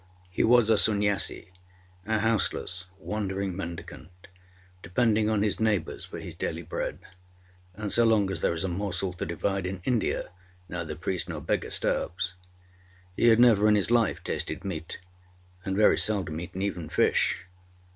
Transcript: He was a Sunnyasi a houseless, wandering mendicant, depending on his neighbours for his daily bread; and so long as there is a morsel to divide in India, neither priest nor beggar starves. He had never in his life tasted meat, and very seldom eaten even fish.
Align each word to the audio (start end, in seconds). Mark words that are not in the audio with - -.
He 0.31 0.43
was 0.43 0.71
a 0.71 0.79
Sunnyasi 0.79 1.51
a 2.07 2.17
houseless, 2.21 2.87
wandering 2.97 3.55
mendicant, 3.55 4.29
depending 4.81 5.29
on 5.29 5.43
his 5.43 5.59
neighbours 5.59 6.05
for 6.05 6.17
his 6.17 6.33
daily 6.33 6.63
bread; 6.63 6.97
and 7.75 7.91
so 7.91 8.03
long 8.03 8.31
as 8.31 8.41
there 8.41 8.55
is 8.55 8.63
a 8.63 8.67
morsel 8.67 9.13
to 9.13 9.27
divide 9.27 9.67
in 9.67 9.79
India, 9.85 10.29
neither 10.67 10.95
priest 10.95 11.29
nor 11.29 11.39
beggar 11.39 11.69
starves. 11.69 12.33
He 13.15 13.27
had 13.27 13.39
never 13.39 13.67
in 13.67 13.75
his 13.75 13.91
life 13.91 14.23
tasted 14.23 14.65
meat, 14.65 14.99
and 15.63 15.77
very 15.77 15.99
seldom 15.99 16.39
eaten 16.39 16.63
even 16.63 16.89
fish. 16.89 17.45